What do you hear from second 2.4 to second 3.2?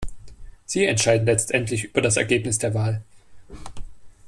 der Wahl.